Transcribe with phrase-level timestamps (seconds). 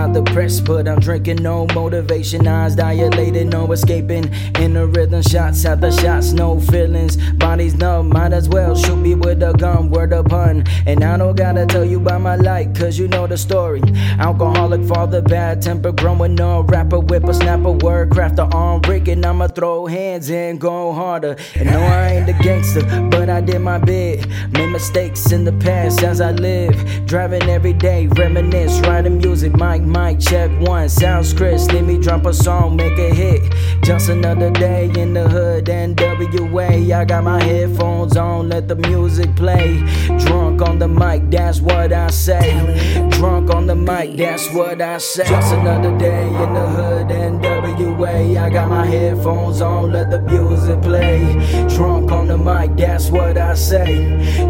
[0.00, 1.42] not depressed, but I'm drinking.
[1.42, 4.32] No motivation, eyes dilated, no escaping.
[4.56, 7.16] In the rhythm, shots after shots, no feelings.
[7.32, 10.64] Body's numb, might as well shoot me with a gun, word of pun.
[10.86, 13.82] And I don't gotta tell you about my life, cause you know the story.
[14.18, 16.70] Alcoholic father, bad temper, growing up.
[16.70, 19.24] Rapper, whip a snapper, word, craft the arm, breaking.
[19.24, 21.36] I'ma throw hands in, go harder.
[21.56, 24.26] And no, I ain't a gangster, but I did my bit.
[24.52, 26.74] Made mistakes in the past as I live.
[27.06, 29.52] Driving every day, reminisce, writing music.
[29.52, 30.88] Mic, mic, check one.
[30.88, 33.42] Sounds crisp, let me drop a song, make a hit.
[33.82, 36.92] Just another day in the hood, NWA.
[36.92, 39.82] I got my headphones on, let the music play.
[40.18, 43.08] Drunk on the mic, that's what I say.
[43.10, 45.26] Drunk on the mic, that's what I say.
[45.28, 48.38] Just another day in the hood, NWA.
[48.38, 51.18] I got my headphones on, let the music play.
[51.68, 53.94] Drunk on the mic, that's what I say.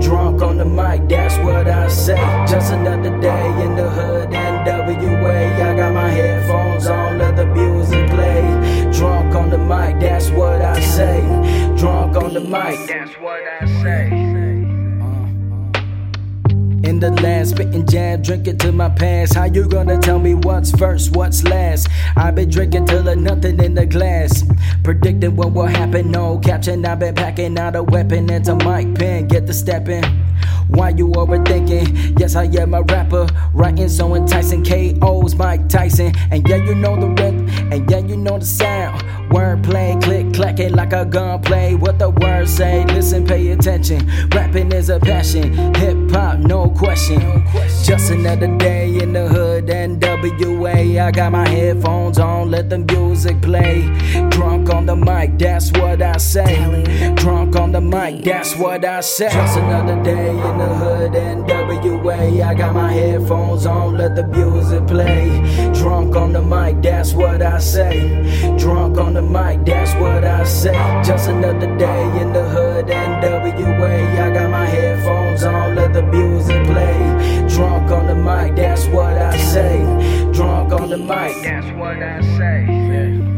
[0.00, 2.16] Drunk on the mic, that's what I say.
[2.48, 3.37] Just another day
[12.38, 14.06] the mic, that's what I say.
[15.00, 15.28] Uh-huh.
[16.88, 19.34] In the last spitting jam, drinking to my past.
[19.34, 21.88] How you gonna tell me what's first, what's last?
[22.16, 24.44] I've been drinking till there's nothing in the glass.
[24.84, 26.86] Predicting what will happen, no caption.
[26.86, 29.26] I've been packing out a weapon into mic pen.
[29.26, 30.04] Get the step in.
[30.68, 32.20] Why you overthinking?
[32.20, 33.26] Yes, I am a rapper.
[33.52, 34.64] Writing so enticing.
[34.64, 36.12] KO's Mike Tyson.
[36.30, 37.48] And yeah, you know the rhythm.
[37.72, 39.02] And yeah, you know the sound.
[39.30, 41.74] Wordplay, click, clacking like a gunplay.
[41.74, 44.08] What the words say, listen, pay attention.
[44.30, 45.52] Rapping is a passion.
[45.74, 47.20] Hip hop, no question.
[47.84, 49.66] Just another day in the hood,
[50.66, 53.82] I got my headphones on, let the music play.
[54.30, 56.82] Drunk on the mic, that's what I say.
[57.14, 59.30] Drunk on the mic, that's what I say.
[59.30, 62.42] Just another day in the hood, NWA.
[62.42, 65.28] I got my headphones on, let the music play.
[65.74, 68.56] Drunk on the mic, that's what I say.
[68.58, 70.74] Drunk on the mic, that's what I say.
[71.04, 74.20] Just another day in the hood, NWA.
[74.20, 74.47] I got
[80.98, 83.37] mic, that's what I say.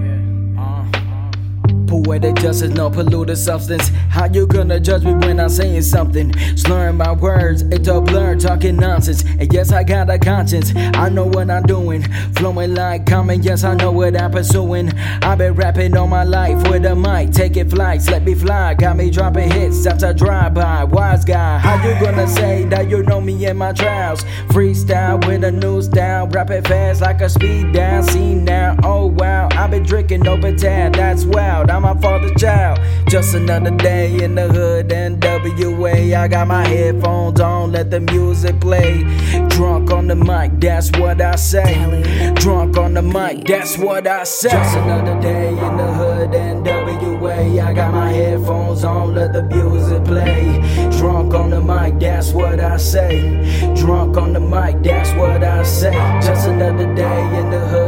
[1.90, 3.88] Poetic justice, no polluted substance.
[4.10, 6.32] How you gonna judge me when I'm saying something?
[6.56, 9.24] Slurring my words, it's a blur, talking nonsense.
[9.24, 12.04] And yes, I got a conscience, I know what I'm doing.
[12.36, 14.92] Flowing like common, yes, I know what I'm pursuing.
[15.20, 18.74] I've been rapping all my life with a mic, taking flights, let me fly.
[18.74, 20.84] Got me dropping hits after drive by.
[20.84, 24.22] Wise guy, how you gonna say that you know me in my trials?
[24.50, 28.04] Freestyle with a new style, rapping fast like a speed down.
[28.04, 31.68] See now, oh wow, I've been drinking open tab, that's wild.
[31.68, 32.78] I'm my father's child.
[33.08, 36.14] Just another day in the hood, NWA.
[36.14, 39.02] I got my headphones on, let the music play.
[39.48, 42.32] Drunk on the mic, that's what I say.
[42.34, 44.50] Drunk on the mic, that's what I say.
[44.50, 47.62] Just another day in the hood, NWA.
[47.62, 50.60] I got my headphones on, let the music play.
[50.98, 53.74] Drunk on the mic, that's what I say.
[53.74, 55.92] Drunk on the mic, that's what I say.
[56.20, 57.79] Just another day in the hood,